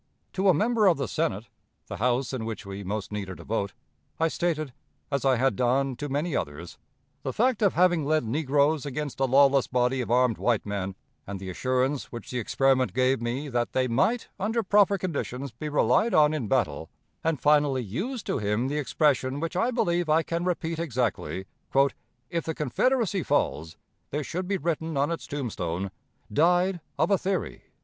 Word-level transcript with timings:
To 0.33 0.49
a 0.49 0.53
member 0.55 0.87
of 0.87 0.97
the 0.97 1.07
Senate 1.07 1.47
(the 1.85 1.97
House 1.97 2.33
in 2.33 2.43
which 2.43 2.65
we 2.65 2.83
most 2.83 3.11
needed 3.11 3.39
a 3.39 3.43
vote) 3.43 3.73
I 4.19 4.29
stated, 4.29 4.73
as 5.11 5.23
I 5.25 5.35
had 5.35 5.55
done 5.55 5.95
to 5.97 6.09
many 6.09 6.35
others, 6.35 6.79
the 7.21 7.31
fact 7.31 7.61
of 7.61 7.75
having 7.75 8.03
led 8.03 8.23
negroes 8.25 8.83
against 8.83 9.19
a 9.19 9.25
lawless 9.25 9.67
body 9.67 10.01
of 10.01 10.09
armed 10.09 10.39
white 10.39 10.65
men, 10.65 10.95
and 11.27 11.39
the 11.39 11.51
assurance 11.51 12.05
which 12.05 12.31
the 12.31 12.39
experiment 12.39 12.93
gave 12.95 13.21
me 13.21 13.47
that 13.49 13.73
they 13.73 13.87
might, 13.87 14.27
under 14.39 14.63
proper 14.63 14.97
conditions, 14.97 15.51
be 15.51 15.69
relied 15.69 16.15
on 16.15 16.33
in 16.33 16.47
battle, 16.47 16.89
and 17.23 17.39
finally 17.39 17.83
used 17.83 18.25
to 18.25 18.39
him 18.39 18.69
the 18.69 18.79
expression 18.79 19.39
which 19.39 19.55
I 19.55 19.69
believe 19.69 20.09
I 20.09 20.23
can 20.23 20.43
repeat 20.45 20.79
exactly: 20.79 21.45
"If 22.27 22.45
the 22.45 22.55
Confederacy 22.55 23.21
falls, 23.21 23.77
there 24.09 24.23
should 24.23 24.47
be 24.47 24.57
written 24.57 24.97
on 24.97 25.11
its 25.11 25.27
tombstone, 25.27 25.91
'Died 26.33 26.81
of 26.97 27.11
a 27.11 27.19
theory.'" 27.19 27.65